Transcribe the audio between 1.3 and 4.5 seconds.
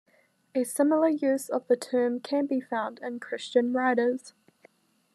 of the term can be found in Christian writers.